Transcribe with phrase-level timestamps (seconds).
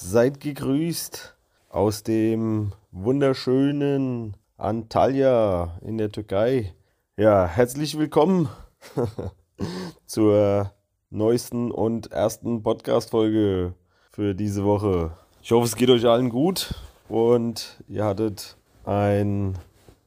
[0.00, 1.34] Seid gegrüßt
[1.70, 6.72] aus dem wunderschönen Antalya in der Türkei.
[7.16, 8.48] Ja, herzlich willkommen
[10.06, 10.72] zur
[11.10, 13.74] neuesten und ersten Podcast-Folge
[14.12, 15.10] für diese Woche.
[15.42, 16.76] Ich hoffe, es geht euch allen gut
[17.08, 19.58] und ihr hattet ein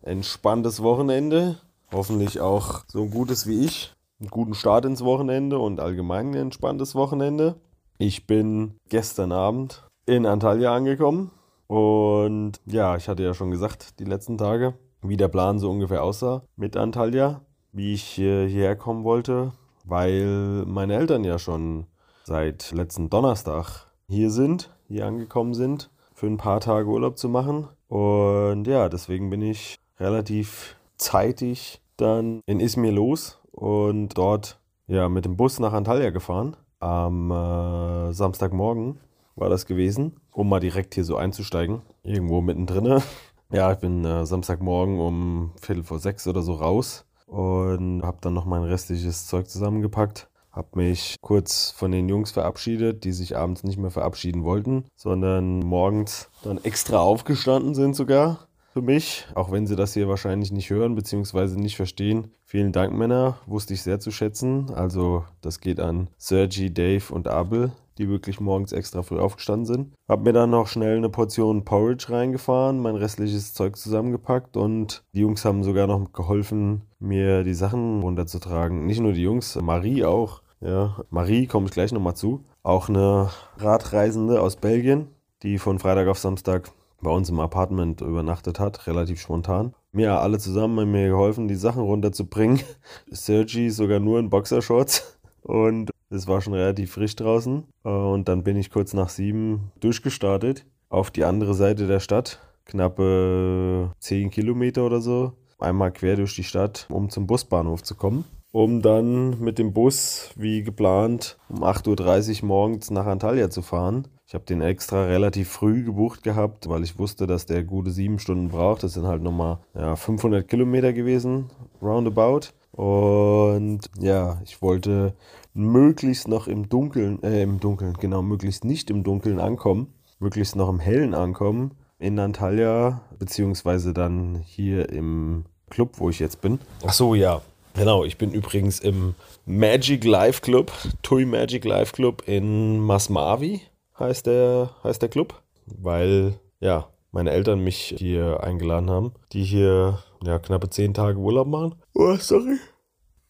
[0.04, 1.58] entspanntes Wochenende.
[1.92, 3.94] Hoffentlich auch so ein gutes wie ich.
[4.22, 7.56] Einen guten Start ins Wochenende und allgemein ein entspanntes Wochenende.
[8.02, 11.30] Ich bin gestern Abend in Antalya angekommen
[11.68, 16.02] und ja, ich hatte ja schon gesagt, die letzten Tage, wie der Plan so ungefähr
[16.02, 17.42] aussah mit Antalya,
[17.74, 19.52] wie ich hierher kommen wollte,
[19.86, 21.86] weil meine Eltern ja schon
[22.24, 27.68] seit letzten Donnerstag hier sind, hier angekommen sind, für ein paar Tage Urlaub zu machen.
[27.88, 35.26] Und ja, deswegen bin ich relativ zeitig dann in Izmir los und dort ja mit
[35.26, 39.00] dem Bus nach Antalya gefahren am äh, Samstagmorgen
[39.36, 41.82] war das gewesen, um mal direkt hier so einzusteigen.
[42.04, 43.02] Irgendwo mittendrin.
[43.54, 48.34] Ja, ich bin äh, Samstagmorgen um Viertel vor sechs oder so raus und habe dann
[48.34, 50.30] noch mein restliches Zeug zusammengepackt.
[50.54, 55.60] Hab mich kurz von den Jungs verabschiedet, die sich abends nicht mehr verabschieden wollten, sondern
[55.60, 60.70] morgens dann extra aufgestanden sind sogar für mich, auch wenn sie das hier wahrscheinlich nicht
[60.70, 61.60] hören bzw.
[61.60, 62.32] nicht verstehen.
[62.46, 64.72] Vielen Dank, Männer, wusste ich sehr zu schätzen.
[64.74, 69.94] Also das geht an Sergi, Dave und Abel, die wirklich morgens extra früh aufgestanden sind.
[70.08, 75.22] Hab mir dann noch schnell eine Portion Porridge reingefahren, mein restliches Zeug zusammengepackt und die
[75.22, 78.86] Jungs haben sogar noch geholfen, mir die Sachen runterzutragen.
[78.86, 80.42] Nicht nur die Jungs, Marie auch.
[80.62, 82.46] Ja, Marie komme ich gleich nochmal zu.
[82.64, 85.08] Auch eine Radreisende aus Belgien,
[85.42, 86.72] die von Freitag auf Samstag
[87.02, 89.74] bei uns im Apartment übernachtet hat, relativ spontan.
[89.92, 92.62] Mir alle zusammen haben mir geholfen, die Sachen runterzubringen.
[93.12, 95.18] Sergi sogar nur in Boxershorts.
[95.42, 97.64] Und es war schon relativ frisch draußen.
[97.84, 102.40] Und dann bin ich kurz nach sieben durchgestartet auf die andere Seite der Stadt.
[102.66, 105.34] Knappe zehn Kilometer oder so.
[105.60, 108.26] Einmal quer durch die Stadt, um zum Busbahnhof zu kommen.
[108.52, 114.08] Um dann mit dem Bus, wie geplant, um 8.30 Uhr morgens nach Antalya zu fahren.
[114.32, 118.18] Ich habe den extra relativ früh gebucht gehabt, weil ich wusste, dass der gute sieben
[118.18, 118.82] Stunden braucht.
[118.82, 121.50] Das sind halt nochmal ja, 500 Kilometer gewesen,
[121.82, 122.54] roundabout.
[122.72, 125.16] Und ja, ich wollte
[125.54, 130.70] möglichst noch im Dunkeln, äh, im Dunkeln, genau, möglichst nicht im Dunkeln ankommen, möglichst noch
[130.70, 136.60] im Hellen ankommen in Antalya, beziehungsweise dann hier im Club, wo ich jetzt bin.
[136.88, 137.42] Ach so, ja.
[137.74, 139.14] Genau, ich bin übrigens im
[139.46, 140.72] Magic Life Club,
[141.02, 143.60] Tui Magic Life Club in Masmavi
[144.00, 150.00] heißt der, heißt der Club, weil ja, meine Eltern mich hier eingeladen haben, die hier
[150.24, 151.76] ja, knappe zehn Tage Urlaub machen.
[151.94, 152.58] Oh, sorry.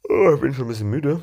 [0.10, 1.22] Oh, ich bin schon ein bisschen müde.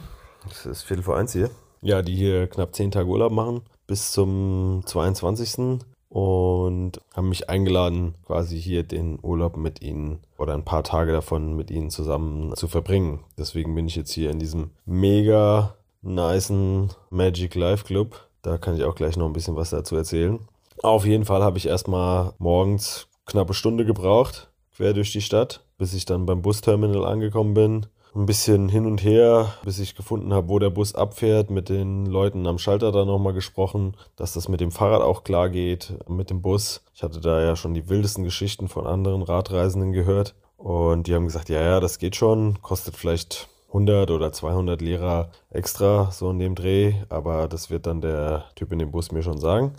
[0.51, 1.51] Es ist Viertel vor eins hier.
[1.83, 5.81] Ja, die hier knapp zehn Tage Urlaub machen bis zum 22.
[6.11, 11.55] Und haben mich eingeladen, quasi hier den Urlaub mit ihnen oder ein paar Tage davon
[11.55, 13.21] mit ihnen zusammen zu verbringen.
[13.37, 18.85] Deswegen bin ich jetzt hier in diesem mega nicen Magic Life Club da kann ich
[18.85, 20.39] auch gleich noch ein bisschen was dazu erzählen.
[20.83, 25.95] Auf jeden Fall habe ich erstmal morgens knappe Stunde gebraucht, quer durch die Stadt, bis
[25.95, 27.87] ich dann beim Busterminal angekommen bin.
[28.15, 32.07] Ein bisschen hin und her, bis ich gefunden habe, wo der Bus abfährt, mit den
[32.07, 36.31] Leuten am Schalter da nochmal gesprochen, dass das mit dem Fahrrad auch klar geht, mit
[36.31, 36.83] dem Bus.
[36.95, 41.27] Ich hatte da ja schon die wildesten Geschichten von anderen Radreisenden gehört und die haben
[41.27, 46.39] gesagt, ja, ja, das geht schon, kostet vielleicht 100 oder 200 Lehrer extra, so in
[46.39, 49.73] dem Dreh, aber das wird dann der Typ in dem Bus mir schon sagen.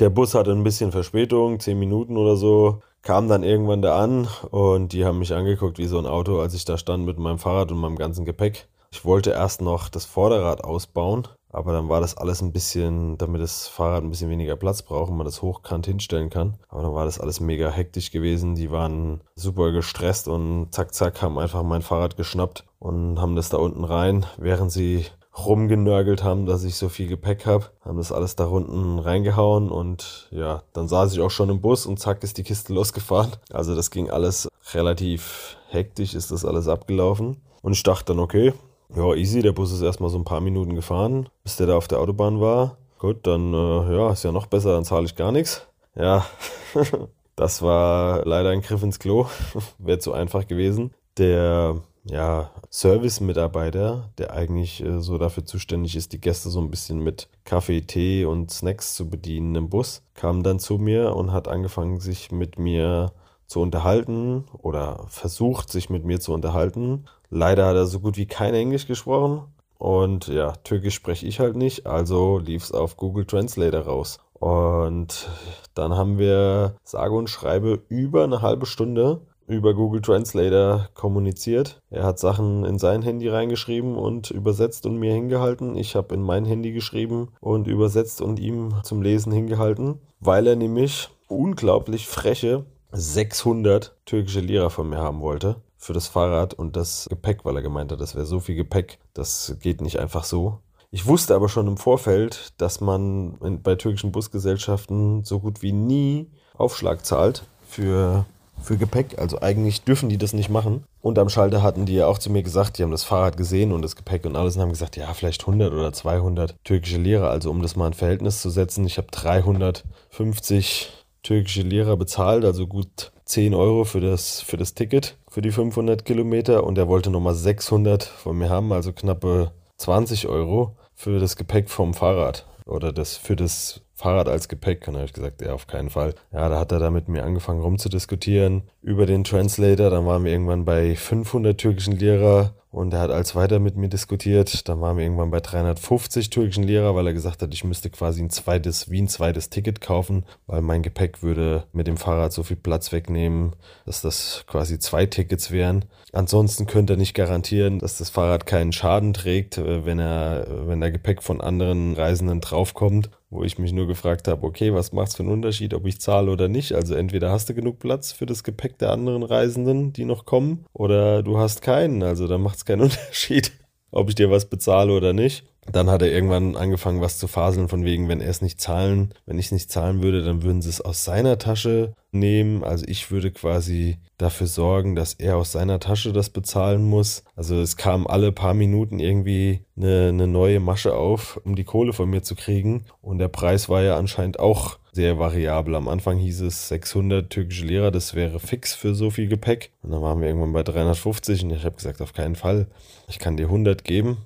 [0.00, 4.26] Der Bus hatte ein bisschen Verspätung, 10 Minuten oder so, kam dann irgendwann da an
[4.50, 7.38] und die haben mich angeguckt wie so ein Auto, als ich da stand mit meinem
[7.38, 8.66] Fahrrad und meinem ganzen Gepäck.
[8.90, 13.40] Ich wollte erst noch das Vorderrad ausbauen, aber dann war das alles ein bisschen, damit
[13.40, 16.54] das Fahrrad ein bisschen weniger Platz braucht und man das hochkant hinstellen kann.
[16.68, 18.54] Aber dann war das alles mega hektisch gewesen.
[18.54, 23.48] Die waren super gestresst und zack, zack, haben einfach mein Fahrrad geschnappt und haben das
[23.48, 25.06] da unten rein, während sie
[25.38, 30.28] rumgenörgelt haben, dass ich so viel Gepäck habe, haben das alles da unten reingehauen und
[30.30, 33.32] ja, dann saß ich auch schon im Bus und zack ist die Kiste losgefahren.
[33.50, 37.38] Also das ging alles relativ hektisch, ist das alles abgelaufen.
[37.62, 38.52] Und ich dachte dann, okay,
[38.94, 41.88] ja, easy, der Bus ist erstmal so ein paar Minuten gefahren, bis der da auf
[41.88, 42.76] der Autobahn war.
[42.98, 45.66] Gut, dann, äh, ja, ist ja noch besser, dann zahle ich gar nichts.
[45.96, 46.26] Ja,
[47.34, 49.26] das war leider ein Griff ins Klo.
[49.78, 50.92] Wäre zu einfach gewesen.
[51.16, 57.00] Der ja, Service-Mitarbeiter, der eigentlich äh, so dafür zuständig ist, die Gäste so ein bisschen
[57.00, 61.48] mit Kaffee, Tee und Snacks zu bedienen im Bus, kam dann zu mir und hat
[61.48, 63.12] angefangen, sich mit mir
[63.46, 67.06] zu unterhalten oder versucht, sich mit mir zu unterhalten.
[67.30, 69.42] Leider hat er so gut wie kein Englisch gesprochen.
[69.78, 74.18] Und ja, Türkisch spreche ich halt nicht, also lief es auf Google Translator raus.
[74.32, 75.28] Und
[75.74, 81.80] dann haben wir sage und schreibe über eine halbe Stunde über Google Translator kommuniziert.
[81.90, 85.76] Er hat Sachen in sein Handy reingeschrieben und übersetzt und mir hingehalten.
[85.76, 90.56] Ich habe in mein Handy geschrieben und übersetzt und ihm zum Lesen hingehalten, weil er
[90.56, 97.06] nämlich unglaublich freche 600 türkische Lira von mir haben wollte für das Fahrrad und das
[97.10, 100.60] Gepäck, weil er gemeint hat, das wäre so viel Gepäck, das geht nicht einfach so.
[100.90, 106.30] Ich wusste aber schon im Vorfeld, dass man bei türkischen Busgesellschaften so gut wie nie
[106.56, 108.26] Aufschlag zahlt für
[108.62, 109.18] für Gepäck.
[109.18, 110.84] Also eigentlich dürfen die das nicht machen.
[111.00, 113.72] Und am Schalter hatten die ja auch zu mir gesagt, die haben das Fahrrad gesehen
[113.72, 117.28] und das Gepäck und alles und haben gesagt, ja, vielleicht 100 oder 200 türkische Lira.
[117.28, 120.92] Also um das mal in Verhältnis zu setzen, ich habe 350
[121.22, 126.04] türkische Lira bezahlt, also gut 10 Euro für das, für das Ticket für die 500
[126.04, 131.34] Kilometer und er wollte nochmal 600 von mir haben, also knappe 20 Euro für das
[131.34, 134.86] Gepäck vom Fahrrad oder das für das Fahrrad als Gepäck.
[134.86, 136.14] Und da habe ich gesagt, ja, auf keinen Fall.
[136.32, 139.90] Ja, da hat er da mit mir angefangen rumzudiskutieren über den Translator.
[139.90, 143.88] Dann waren wir irgendwann bei 500 türkischen Lira und er hat als weiter mit mir
[143.88, 144.68] diskutiert.
[144.68, 148.20] Dann waren wir irgendwann bei 350 türkischen Lira, weil er gesagt hat, ich müsste quasi
[148.20, 152.42] ein zweites, wie ein zweites Ticket kaufen, weil mein Gepäck würde mit dem Fahrrad so
[152.42, 153.54] viel Platz wegnehmen,
[153.86, 155.84] dass das quasi zwei Tickets wären.
[156.12, 160.80] Ansonsten könnte er nicht garantieren, dass das Fahrrad keinen Schaden trägt, äh, wenn er, wenn
[160.80, 165.08] der Gepäck von anderen Reisenden draufkommt wo ich mich nur gefragt habe, okay, was macht
[165.08, 166.72] es für einen Unterschied, ob ich zahle oder nicht?
[166.72, 170.64] Also entweder hast du genug Platz für das Gepäck der anderen Reisenden, die noch kommen,
[170.72, 172.02] oder du hast keinen.
[172.02, 173.52] Also da macht es keinen Unterschied,
[173.90, 175.44] ob ich dir was bezahle oder nicht.
[175.70, 179.14] Dann hat er irgendwann angefangen, was zu faseln, von wegen, wenn er es nicht zahlen,
[179.26, 182.62] wenn ich es nicht zahlen würde, dann würden sie es aus seiner Tasche nehmen.
[182.62, 187.24] Also ich würde quasi dafür sorgen, dass er aus seiner Tasche das bezahlen muss.
[187.34, 191.92] Also es kam alle paar Minuten irgendwie eine, eine neue Masche auf, um die Kohle
[191.92, 192.84] von mir zu kriegen.
[193.00, 195.74] Und der Preis war ja anscheinend auch sehr variabel.
[195.74, 199.72] Am Anfang hieß es 600 türkische Lehrer, das wäre fix für so viel Gepäck.
[199.82, 202.68] Und dann waren wir irgendwann bei 350 und ich habe gesagt, auf keinen Fall.
[203.08, 204.18] Ich kann dir 100 geben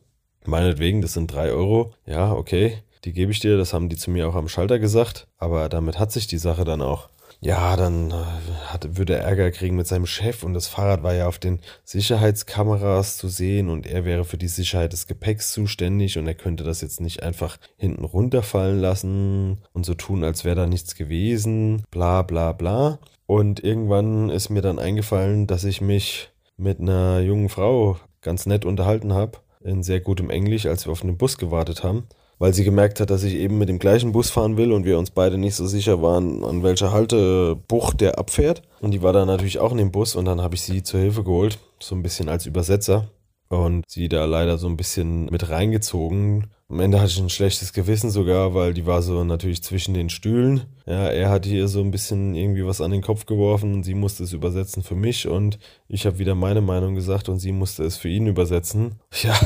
[0.49, 1.93] Meinetwegen, das sind drei Euro.
[2.07, 3.59] Ja, okay, die gebe ich dir.
[3.59, 5.29] Das haben die zu mir auch am Schalter gesagt.
[5.37, 7.11] Aber damit hat sich die Sache dann auch.
[7.41, 8.15] Ja, dann äh,
[8.67, 11.61] hat, würde er Ärger kriegen mit seinem Chef und das Fahrrad war ja auf den
[11.85, 16.65] Sicherheitskameras zu sehen und er wäre für die Sicherheit des Gepäcks zuständig und er könnte
[16.65, 21.85] das jetzt nicht einfach hinten runterfallen lassen und so tun, als wäre da nichts gewesen,
[21.93, 22.99] bla bla bla.
[23.27, 28.65] Und irgendwann ist mir dann eingefallen, dass ich mich mit einer jungen Frau ganz nett
[28.65, 32.05] unterhalten habe in sehr gutem Englisch, als wir auf den Bus gewartet haben,
[32.39, 34.99] weil sie gemerkt hat, dass ich eben mit dem gleichen Bus fahren will und wir
[34.99, 38.63] uns beide nicht so sicher waren, an welcher Haltebucht der abfährt.
[38.81, 41.01] Und die war dann natürlich auch in dem Bus und dann habe ich sie zur
[41.01, 43.09] Hilfe geholt, so ein bisschen als Übersetzer
[43.49, 46.49] und sie da leider so ein bisschen mit reingezogen.
[46.69, 50.11] Am Ende hatte ich ein schlechtes Gewissen sogar, weil die war so natürlich zwischen den
[50.11, 50.67] Stühlen.
[50.87, 53.95] Ja, er hat ihr so ein bisschen irgendwie was an den Kopf geworfen und sie
[53.95, 55.59] musste es übersetzen für mich und
[55.89, 58.97] ich habe wieder meine Meinung gesagt und sie musste es für ihn übersetzen.
[59.23, 59.39] Ja,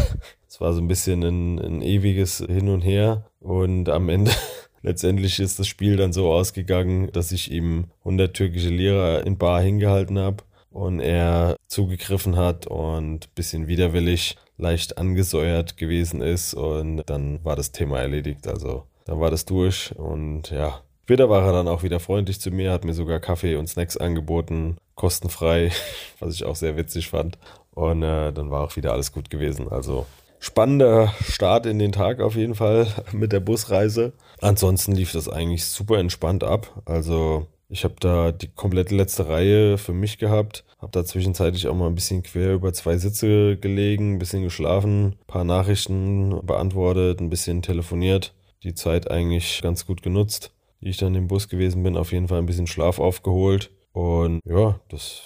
[0.49, 4.33] es war so ein bisschen ein, ein ewiges Hin und Her und am Ende
[4.83, 9.62] letztendlich ist das Spiel dann so ausgegangen, dass ich ihm 100 türkische Lehrer in Bar
[9.62, 17.45] hingehalten habe und er zugegriffen hat und bisschen widerwillig leicht angesäuert gewesen ist und dann
[17.45, 18.47] war das Thema erledigt.
[18.47, 20.81] Also dann war das durch und ja.
[21.05, 23.97] Später war er dann auch wieder freundlich zu mir, hat mir sogar Kaffee und Snacks
[23.97, 25.73] angeboten, kostenfrei,
[26.21, 27.38] was ich auch sehr witzig fand.
[27.75, 29.69] Und äh, dann war auch wieder alles gut gewesen.
[29.69, 30.07] Also
[30.38, 34.12] spannender Start in den Tag auf jeden Fall mit der Busreise.
[34.41, 36.83] Ansonsten lief das eigentlich super entspannt ab.
[36.85, 41.75] Also ich habe da die komplette letzte Reihe für mich gehabt, habe da zwischenzeitlich auch
[41.75, 47.21] mal ein bisschen quer über zwei Sitze gelegen, ein bisschen geschlafen, ein paar Nachrichten beantwortet,
[47.21, 50.52] ein bisschen telefoniert, die Zeit eigentlich ganz gut genutzt,
[50.83, 54.41] die ich dann im Bus gewesen bin, auf jeden Fall ein bisschen Schlaf aufgeholt und
[54.45, 55.23] ja, das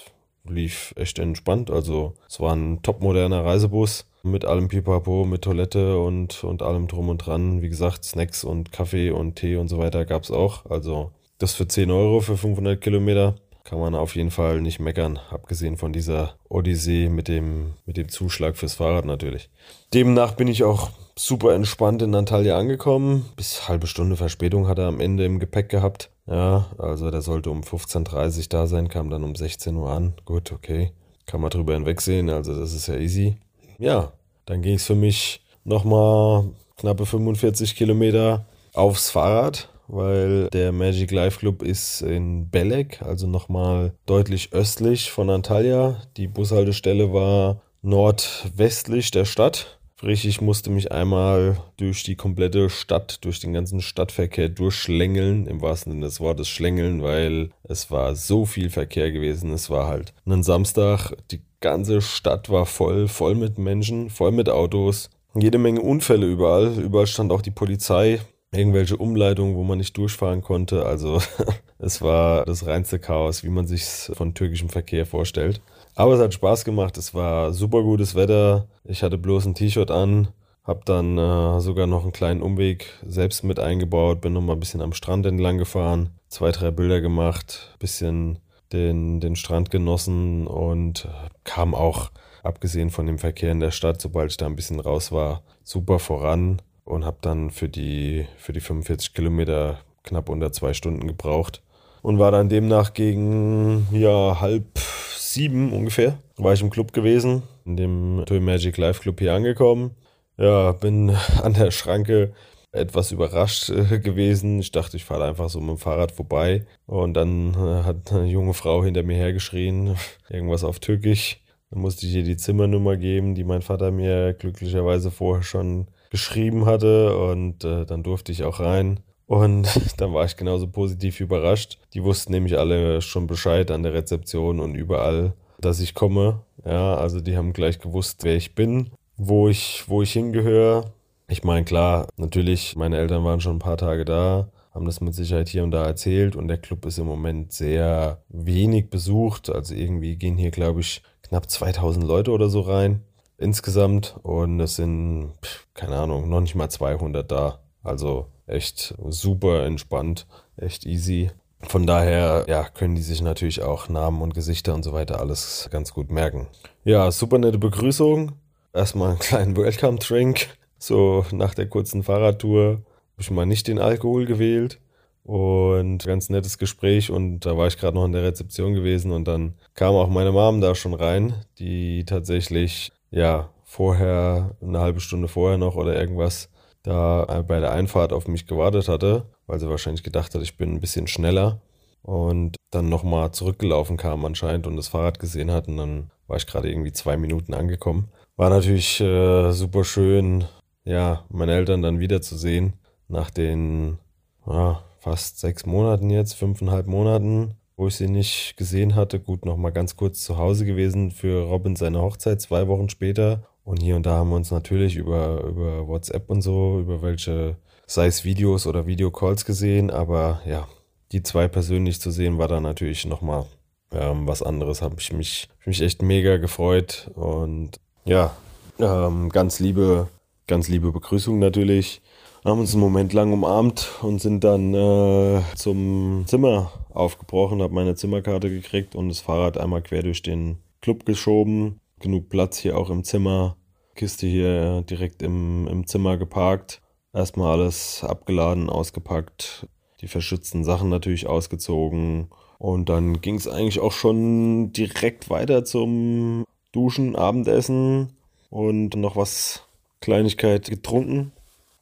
[0.49, 1.73] lief echt entspannt.
[1.73, 7.09] Also es war ein topmoderner Reisebus mit allem Pipapo, mit Toilette und, und allem drum
[7.09, 7.61] und dran.
[7.61, 10.67] Wie gesagt, Snacks und Kaffee und Tee und so weiter gab es auch.
[10.67, 15.19] Also das für 10 Euro für 500 Kilometer kann man auf jeden Fall nicht meckern,
[15.31, 19.50] abgesehen von dieser Odyssee mit dem, mit dem Zuschlag fürs Fahrrad natürlich.
[19.93, 23.26] Demnach bin ich auch super entspannt in Antalya angekommen.
[23.35, 26.11] Bis halbe Stunde Verspätung hat er am Ende im Gepäck gehabt.
[26.26, 30.14] Ja, also der sollte um 15.30 Uhr da sein, kam dann um 16 Uhr an.
[30.25, 30.93] Gut, okay.
[31.26, 33.37] Kann man drüber hinwegsehen, also das ist ja easy.
[33.78, 34.12] Ja,
[34.45, 36.45] dann ging es für mich nochmal
[36.76, 43.93] knappe 45 Kilometer aufs Fahrrad, weil der Magic Life Club ist in Belek, also nochmal
[44.07, 46.02] deutlich östlich von Antalya.
[46.16, 49.78] Die Bushaltestelle war nordwestlich der Stadt.
[49.99, 55.62] Sprich, ich musste mich einmal durch die komplette Stadt, durch den ganzen Stadtverkehr durchschlängeln, im
[55.62, 59.52] wahrsten Sinne des Wortes schlängeln, weil es war so viel Verkehr gewesen.
[59.52, 64.50] Es war halt ein Samstag, die ganze Stadt war voll, voll mit Menschen, voll mit
[64.50, 66.78] Autos, jede Menge Unfälle überall.
[66.78, 68.21] Überall stand auch die Polizei,
[68.53, 70.87] irgendwelche Umleitungen, wo man nicht durchfahren konnte.
[70.87, 71.21] Also
[71.79, 75.61] es war das reinste Chaos, wie man sich von türkischem Verkehr vorstellt.
[75.95, 76.97] Aber es hat Spaß gemacht.
[76.97, 78.69] Es war super gutes Wetter.
[78.85, 80.29] Ich hatte bloß ein T-Shirt an.
[80.65, 84.21] Hab dann äh, sogar noch einen kleinen Umweg selbst mit eingebaut.
[84.21, 86.11] Bin noch mal ein bisschen am Strand entlang gefahren.
[86.29, 87.76] Zwei, drei Bilder gemacht.
[87.79, 88.41] Bisschen
[88.73, 91.09] den, den Strand genossen und
[91.45, 92.11] kam auch,
[92.43, 95.99] abgesehen von dem Verkehr in der Stadt, sobald ich da ein bisschen raus war, super
[95.99, 101.62] voran und habe dann für die, für die 45 Kilometer knapp unter zwei Stunden gebraucht
[102.00, 104.78] und war dann demnach gegen ja halb
[105.19, 109.90] sieben ungefähr, war ich im Club gewesen, in dem Toy Magic Live Club hier angekommen.
[110.38, 111.11] Ja, bin
[111.43, 112.33] an der Schranke
[112.73, 114.61] etwas überrascht äh, gewesen.
[114.61, 116.66] Ich dachte, ich fahre einfach so mit dem Fahrrad vorbei.
[116.87, 119.97] Und dann äh, hat eine junge Frau hinter mir hergeschrien,
[120.28, 121.40] irgendwas auf Türkisch.
[121.71, 126.67] Dann musste ich ihr die Zimmernummer geben, die mein Vater mir glücklicherweise vorher schon geschrieben
[126.67, 127.17] hatte.
[127.17, 129.01] Und äh, dann durfte ich auch rein.
[129.27, 129.69] Und
[130.01, 131.79] dann war ich genauso positiv überrascht.
[131.95, 136.43] Die wussten nämlich alle schon Bescheid an der Rezeption und überall, dass ich komme.
[136.65, 140.93] Ja, also die haben gleich gewusst, wer ich bin, wo ich, wo ich hingehöre.
[141.29, 145.15] Ich meine, klar, natürlich, meine Eltern waren schon ein paar Tage da, haben das mit
[145.15, 149.51] Sicherheit hier und da erzählt und der Club ist im Moment sehr wenig besucht.
[149.51, 153.03] Also irgendwie gehen hier, glaube ich, knapp 2000 Leute oder so rein
[153.38, 155.33] insgesamt und es sind,
[155.75, 157.61] keine Ahnung, noch nicht mal 200 da.
[157.83, 160.26] Also echt super entspannt,
[160.57, 161.31] echt easy.
[161.62, 165.69] Von daher, ja, können die sich natürlich auch Namen und Gesichter und so weiter alles
[165.71, 166.49] ganz gut merken.
[166.85, 168.33] Ja, super nette Begrüßung.
[168.73, 170.49] Erstmal einen kleinen Welcome-Drink.
[170.78, 172.83] So nach der kurzen Fahrradtour habe
[173.19, 174.78] ich mal nicht den Alkohol gewählt.
[175.26, 179.26] Und ganz nettes Gespräch und da war ich gerade noch in der Rezeption gewesen und
[179.26, 185.26] dann kam auch meine Mom da schon rein, die tatsächlich, ja, vorher, eine halbe Stunde
[185.26, 186.49] vorher noch oder irgendwas
[186.85, 190.75] da bei der Einfahrt auf mich gewartet hatte, weil sie wahrscheinlich gedacht hat, ich bin
[190.75, 191.61] ein bisschen schneller
[192.02, 196.47] und dann nochmal zurückgelaufen kam anscheinend und das Fahrrad gesehen hat und dann war ich
[196.47, 198.11] gerade irgendwie zwei Minuten angekommen.
[198.37, 200.45] War natürlich äh, super schön,
[200.85, 202.75] ja, meine Eltern dann wiederzusehen
[203.09, 203.99] nach den
[204.47, 209.21] ja, fast sechs Monaten jetzt, fünfeinhalb Monaten, wo ich sie nicht gesehen hatte.
[209.21, 213.81] Gut, nochmal ganz kurz zu Hause gewesen für Robin seine Hochzeit, zwei Wochen später und
[213.81, 218.09] hier und da haben wir uns natürlich über, über WhatsApp und so, über welche, sei
[218.09, 220.67] es Videos oder Videocalls gesehen, aber ja,
[221.13, 223.47] die zwei persönlich zu sehen, war da natürlich nochmal
[223.93, 224.83] ähm, was anderes.
[224.83, 228.37] Habe ich mich, mich echt mega gefreut und ja,
[228.81, 230.09] ähm, ganz liebe,
[230.49, 232.03] ganz liebe Begrüßung natürlich.
[232.47, 237.97] Haben uns einen Moment lang umarmt und sind dann äh, zum Zimmer aufgebrochen, habe meine
[237.97, 242.88] Zimmerkarte gekriegt und das Fahrrad einmal quer durch den Club geschoben genug Platz hier auch
[242.88, 243.57] im Zimmer.
[243.97, 246.83] Kiste hier direkt im, im Zimmer geparkt.
[247.12, 249.67] Erstmal alles abgeladen, ausgepackt.
[250.00, 252.29] Die verschützten Sachen natürlich ausgezogen.
[252.59, 258.12] Und dann ging es eigentlich auch schon direkt weiter zum Duschen, Abendessen
[258.50, 259.65] und noch was
[260.00, 261.33] Kleinigkeit getrunken.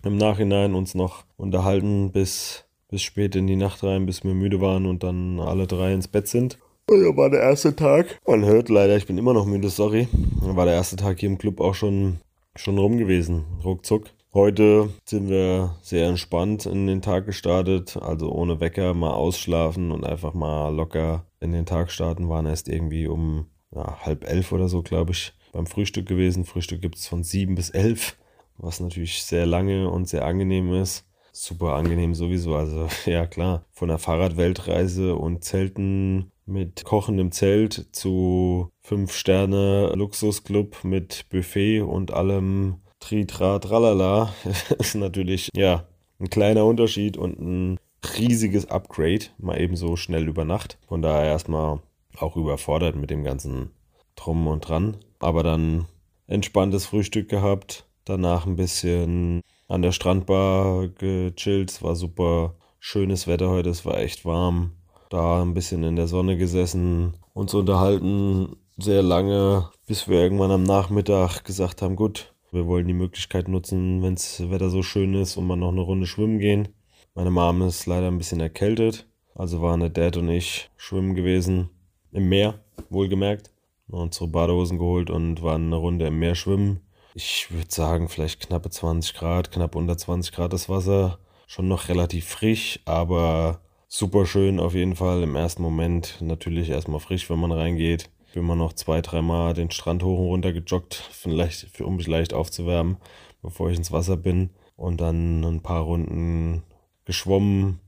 [0.04, 4.60] Im Nachhinein uns noch unterhalten bis, bis spät in die Nacht rein, bis wir müde
[4.60, 6.58] waren und dann alle drei ins Bett sind.
[6.90, 8.20] Und dann war der erste Tag.
[8.26, 10.08] Man hört leider, ich bin immer noch müde, sorry.
[10.42, 12.18] Dann war der erste Tag hier im Club auch schon,
[12.54, 13.44] schon rum gewesen.
[13.64, 14.10] Ruckzuck.
[14.34, 20.04] Heute sind wir sehr entspannt in den Tag gestartet, also ohne Wecker, mal ausschlafen und
[20.04, 22.28] einfach mal locker in den Tag starten.
[22.28, 26.44] Waren erst irgendwie um ja, halb elf oder so, glaube ich, beim Frühstück gewesen.
[26.44, 28.16] Frühstück gibt es von sieben bis elf,
[28.56, 31.04] was natürlich sehr lange und sehr angenehm ist.
[31.32, 32.54] Super angenehm sowieso.
[32.54, 41.80] Also ja klar, von der Fahrradweltreise und Zelten mit kochendem Zelt zu 5-Sterne-Luxusclub mit Buffet
[41.80, 44.32] und allem Tritra Tralala
[44.78, 45.86] ist natürlich, ja,
[46.20, 47.78] ein kleiner Unterschied und ein
[48.18, 50.78] riesiges Upgrade, mal eben so schnell über Nacht.
[50.86, 51.80] Von daher erstmal
[52.16, 53.70] auch überfordert mit dem ganzen
[54.14, 54.98] Drum und Dran.
[55.18, 55.86] Aber dann
[56.26, 63.48] entspanntes Frühstück gehabt, danach ein bisschen an der Strandbar gechillt, es war super schönes Wetter
[63.48, 64.72] heute, es war echt warm.
[65.10, 70.64] Da ein bisschen in der Sonne gesessen, uns unterhalten, sehr lange, bis wir irgendwann am
[70.64, 75.36] Nachmittag gesagt haben, gut, wir wollen die Möglichkeit nutzen, wenn das Wetter so schön ist
[75.36, 76.68] und man noch eine Runde schwimmen gehen.
[77.14, 81.70] Meine Mom ist leider ein bisschen erkältet, also waren der Dad und ich schwimmen gewesen.
[82.12, 83.50] Im Meer, wohlgemerkt.
[83.88, 86.80] Unsere Badehosen geholt und waren eine Runde im Meer schwimmen.
[87.16, 91.20] Ich würde sagen, vielleicht knappe 20 Grad, knapp unter 20 Grad das Wasser.
[91.46, 95.22] Schon noch relativ frisch, aber super schön auf jeden Fall.
[95.22, 98.10] Im ersten Moment natürlich erstmal frisch, wenn man reingeht.
[98.32, 102.34] Bin mal noch zwei, dreimal den Strand hoch und runter gejoggt, vielleicht, um mich leicht
[102.34, 102.96] aufzuwärmen,
[103.42, 104.50] bevor ich ins Wasser bin.
[104.74, 106.64] Und dann ein paar Runden
[107.04, 107.78] geschwommen,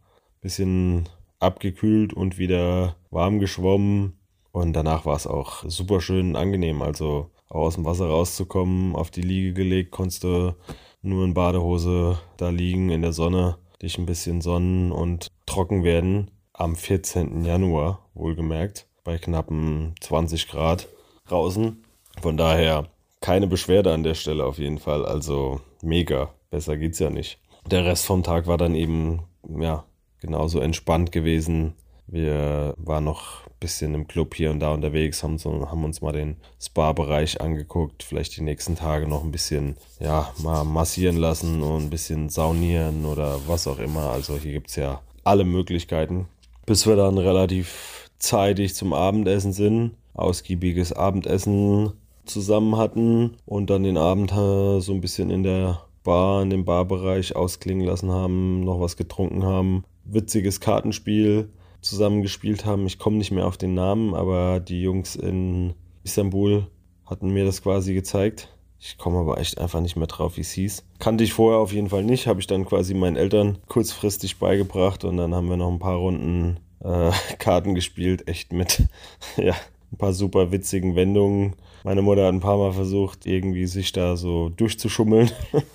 [0.40, 1.08] bisschen
[1.40, 4.20] abgekühlt und wieder warm geschwommen.
[4.52, 6.80] Und danach war es auch super schön angenehm.
[6.80, 10.54] Also auch aus dem Wasser rauszukommen, auf die Liege gelegt, konntest du
[11.02, 16.30] nur in Badehose da liegen in der Sonne, dich ein bisschen sonnen und trocken werden.
[16.52, 17.44] Am 14.
[17.44, 20.88] Januar, wohlgemerkt, bei knappen 20 Grad
[21.28, 21.84] draußen.
[22.22, 22.88] Von daher
[23.20, 25.04] keine Beschwerde an der Stelle auf jeden Fall.
[25.04, 26.32] Also mega.
[26.50, 27.38] Besser geht's ja nicht.
[27.66, 29.84] Der Rest vom Tag war dann eben, ja,
[30.20, 31.74] genauso entspannt gewesen.
[32.08, 36.00] Wir waren noch ein bisschen im Club hier und da unterwegs, haben, so, haben uns
[36.00, 41.62] mal den Spa-Bereich angeguckt, vielleicht die nächsten Tage noch ein bisschen, ja, mal massieren lassen
[41.62, 44.10] und ein bisschen saunieren oder was auch immer.
[44.10, 46.26] Also hier gibt es ja alle Möglichkeiten.
[46.64, 51.92] Bis wir dann relativ zeitig zum Abendessen sind, ausgiebiges Abendessen
[52.24, 56.64] zusammen hatten und dann den Abend äh, so ein bisschen in der Bar, in dem
[56.64, 59.84] Barbereich ausklingen lassen haben, noch was getrunken haben.
[60.04, 62.86] Witziges Kartenspiel zusammengespielt haben.
[62.86, 66.66] Ich komme nicht mehr auf den Namen, aber die Jungs in Istanbul
[67.04, 68.48] hatten mir das quasi gezeigt.
[68.78, 70.84] Ich komme aber echt einfach nicht mehr drauf, wie es hieß.
[70.98, 75.04] Kannte ich vorher auf jeden Fall nicht, habe ich dann quasi meinen Eltern kurzfristig beigebracht
[75.04, 78.84] und dann haben wir noch ein paar Runden äh, Karten gespielt, echt mit
[79.36, 79.54] ja,
[79.92, 81.54] ein paar super witzigen Wendungen.
[81.84, 85.30] Meine Mutter hat ein paar Mal versucht, irgendwie sich da so durchzuschummeln.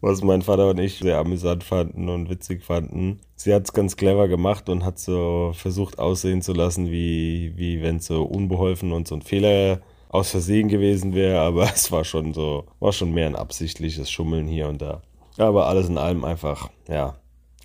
[0.00, 3.20] was mein Vater und ich sehr amüsant fanden und witzig fanden.
[3.36, 7.82] Sie hat es ganz clever gemacht und hat so versucht aussehen zu lassen, wie, wie
[7.82, 12.04] wenn es so unbeholfen und so ein Fehler aus Versehen gewesen wäre, aber es war
[12.04, 15.02] schon so, war schon mehr ein absichtliches Schummeln hier und da.
[15.36, 17.16] Aber alles in allem einfach, ja,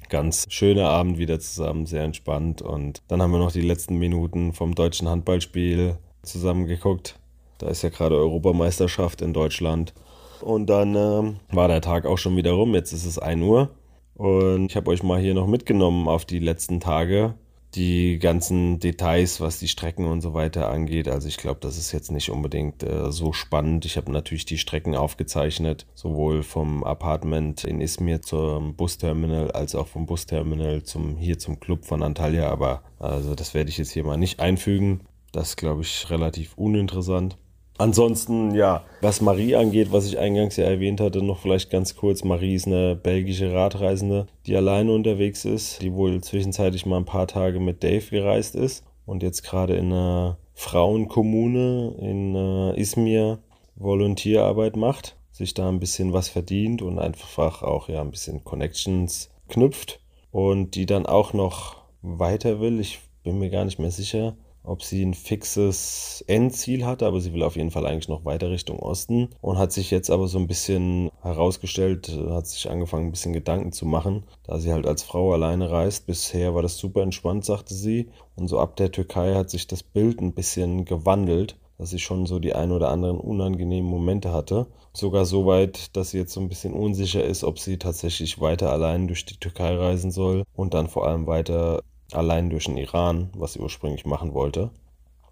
[0.10, 2.62] ganz schöner Abend wieder zusammen, sehr entspannt.
[2.62, 7.20] Und dann haben wir noch die letzten Minuten vom deutschen Handballspiel zusammen geguckt.
[7.58, 9.94] Da ist ja gerade Europameisterschaft in Deutschland.
[10.42, 12.74] Und dann äh, war der Tag auch schon wieder rum.
[12.74, 13.70] Jetzt ist es 1 Uhr.
[14.16, 17.36] Und ich habe euch mal hier noch mitgenommen auf die letzten Tage.
[17.76, 21.08] Die ganzen Details, was die Strecken und so weiter angeht.
[21.08, 23.86] Also ich glaube, das ist jetzt nicht unbedingt äh, so spannend.
[23.86, 29.88] Ich habe natürlich die Strecken aufgezeichnet, sowohl vom Apartment in Izmir zum Busterminal als auch
[29.88, 32.50] vom Busterminal zum hier zum Club von Antalya.
[32.50, 35.02] Aber also das werde ich jetzt hier mal nicht einfügen.
[35.32, 37.38] Das glaube ich, relativ uninteressant.
[37.78, 42.24] Ansonsten, ja, was Marie angeht, was ich eingangs ja erwähnt hatte, noch vielleicht ganz kurz.
[42.24, 47.28] Marie ist eine belgische Radreisende, die alleine unterwegs ist, die wohl zwischenzeitlich mal ein paar
[47.28, 53.40] Tage mit Dave gereist ist und jetzt gerade in einer Frauenkommune in äh, Izmir
[53.76, 59.32] Volontierarbeit macht, sich da ein bisschen was verdient und einfach auch ja ein bisschen Connections
[59.50, 60.00] knüpft
[60.32, 62.80] und die dann auch noch weiter will.
[62.80, 67.34] Ich bin mir gar nicht mehr sicher ob sie ein fixes Endziel hatte, aber sie
[67.34, 70.40] will auf jeden Fall eigentlich noch weiter Richtung Osten und hat sich jetzt aber so
[70.40, 75.04] ein bisschen herausgestellt, hat sich angefangen ein bisschen Gedanken zu machen, da sie halt als
[75.04, 76.06] Frau alleine reist.
[76.06, 78.10] Bisher war das super entspannt, sagte sie.
[78.36, 82.26] Und so ab der Türkei hat sich das Bild ein bisschen gewandelt, dass sie schon
[82.26, 84.68] so die ein oder anderen unangenehmen Momente hatte.
[84.94, 88.72] Sogar so weit, dass sie jetzt so ein bisschen unsicher ist, ob sie tatsächlich weiter
[88.72, 93.30] allein durch die Türkei reisen soll und dann vor allem weiter allein durch den Iran,
[93.36, 94.72] was sie ursprünglich machen wollte.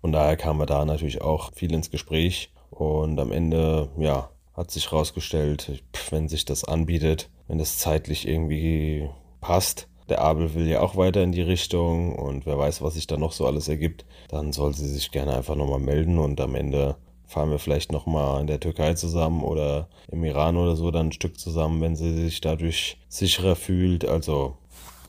[0.01, 2.51] Und daher kam er da natürlich auch viel ins Gespräch.
[2.69, 9.09] Und am Ende, ja, hat sich herausgestellt, wenn sich das anbietet, wenn es zeitlich irgendwie
[9.39, 13.07] passt, der Abel will ja auch weiter in die Richtung und wer weiß, was sich
[13.07, 16.55] da noch so alles ergibt, dann soll sie sich gerne einfach nochmal melden und am
[16.55, 21.07] Ende fahren wir vielleicht nochmal in der Türkei zusammen oder im Iran oder so dann
[21.07, 24.03] ein Stück zusammen, wenn sie sich dadurch sicherer fühlt.
[24.03, 24.57] Also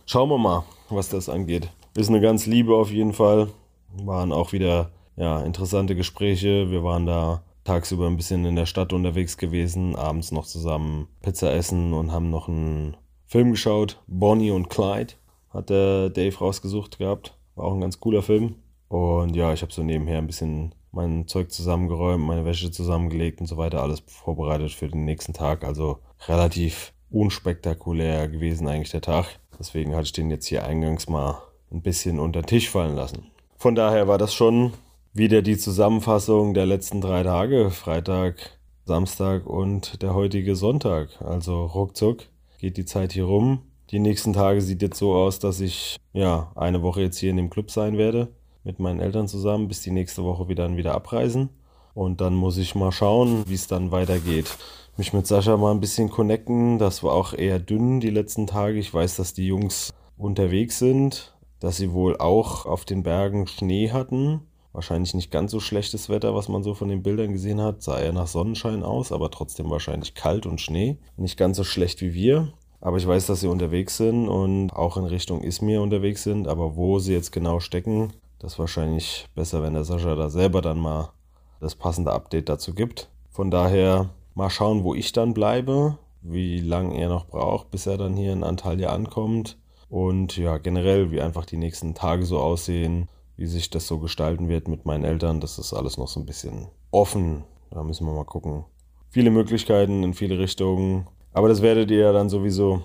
[0.06, 1.68] schauen wir mal was das angeht.
[1.94, 3.48] Ist eine ganz Liebe auf jeden Fall.
[4.04, 6.70] Waren auch wieder ja, interessante Gespräche.
[6.70, 11.52] Wir waren da tagsüber ein bisschen in der Stadt unterwegs gewesen, abends noch zusammen Pizza
[11.52, 14.02] essen und haben noch einen Film geschaut.
[14.06, 15.14] Bonnie und Clyde
[15.50, 17.36] hat der Dave rausgesucht gehabt.
[17.54, 18.56] War auch ein ganz cooler Film.
[18.88, 23.46] Und ja, ich habe so nebenher ein bisschen mein Zeug zusammengeräumt, meine Wäsche zusammengelegt und
[23.46, 25.64] so weiter, alles vorbereitet für den nächsten Tag.
[25.64, 31.40] Also relativ unspektakulär gewesen eigentlich der Tag Deswegen hatte ich den jetzt hier eingangs mal
[31.70, 33.31] ein bisschen unter den Tisch fallen lassen.
[33.57, 34.72] Von daher war das schon
[35.12, 41.11] wieder die Zusammenfassung der letzten drei Tage, Freitag, Samstag und der heutige Sonntag.
[41.22, 42.25] Also ruckzuck
[42.59, 43.61] geht die Zeit hier rum.
[43.92, 47.37] Die nächsten Tage sieht jetzt so aus, dass ich ja eine Woche jetzt hier in
[47.37, 50.92] dem Club sein werde mit meinen Eltern zusammen, bis die nächste Woche wieder dann wieder
[50.92, 51.51] abreisen.
[51.94, 54.59] Und dann muss ich mal schauen, wie es dann weitergeht.
[54.98, 56.78] Mich mit Sascha mal ein bisschen connecten.
[56.78, 58.78] Das war auch eher dünn die letzten Tage.
[58.78, 63.90] Ich weiß, dass die Jungs unterwegs sind, dass sie wohl auch auf den Bergen Schnee
[63.90, 64.42] hatten.
[64.72, 67.83] Wahrscheinlich nicht ganz so schlechtes Wetter, was man so von den Bildern gesehen hat.
[67.83, 70.98] Sah eher nach Sonnenschein aus, aber trotzdem wahrscheinlich kalt und Schnee.
[71.16, 72.52] Nicht ganz so schlecht wie wir.
[72.83, 76.48] Aber ich weiß, dass sie unterwegs sind und auch in Richtung Ismir unterwegs sind.
[76.48, 80.61] Aber wo sie jetzt genau stecken, das ist wahrscheinlich besser, wenn der Sascha da selber
[80.61, 81.12] dann mal
[81.61, 83.09] das passende Update dazu gibt.
[83.31, 87.98] Von daher mal schauen, wo ich dann bleibe, wie lange er noch braucht, bis er
[87.98, 89.58] dann hier in Antalya ankommt.
[89.88, 94.48] Und ja, generell, wie einfach die nächsten Tage so aussehen, wie sich das so gestalten
[94.48, 97.44] wird mit meinen Eltern, das ist alles noch so ein bisschen offen.
[97.70, 98.64] Da müssen wir mal gucken.
[99.10, 101.06] Viele Möglichkeiten in viele Richtungen.
[101.32, 102.82] Aber das werdet ihr ja dann sowieso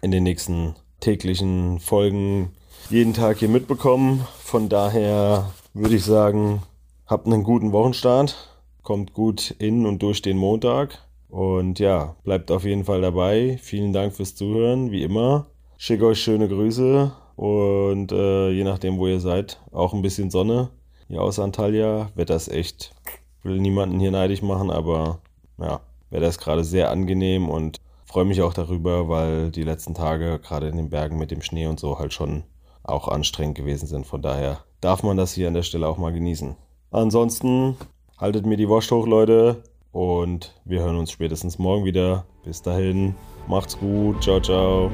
[0.00, 2.52] in den nächsten täglichen Folgen
[2.90, 4.26] jeden Tag hier mitbekommen.
[4.38, 6.62] Von daher würde ich sagen,
[7.06, 8.57] habt einen guten Wochenstart.
[8.88, 11.06] Kommt gut in und durch den Montag.
[11.28, 13.58] Und ja, bleibt auf jeden Fall dabei.
[13.60, 15.44] Vielen Dank fürs Zuhören, wie immer.
[15.76, 20.70] Schicke euch schöne Grüße und äh, je nachdem, wo ihr seid, auch ein bisschen Sonne
[21.06, 22.08] hier aus Antalya.
[22.14, 22.94] Wetter ist echt,
[23.42, 25.20] will niemanden hier neidisch machen, aber
[25.58, 30.38] ja, Wetter ist gerade sehr angenehm und freue mich auch darüber, weil die letzten Tage
[30.38, 32.44] gerade in den Bergen mit dem Schnee und so halt schon
[32.84, 34.06] auch anstrengend gewesen sind.
[34.06, 36.56] Von daher darf man das hier an der Stelle auch mal genießen.
[36.90, 37.76] Ansonsten
[38.18, 39.62] haltet mir die Wurst hoch, Leute.
[39.92, 42.24] Und wir hören uns spätestens morgen wieder.
[42.44, 43.14] Bis dahin,
[43.46, 44.22] macht's gut.
[44.22, 44.90] Ciao, ciao.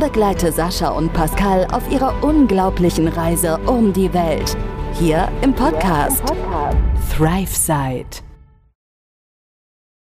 [0.00, 4.56] Begleite Sascha und Pascal auf ihrer unglaublichen Reise um die Welt.
[4.94, 6.22] Hier im Podcast,
[7.16, 8.31] Thrive Side.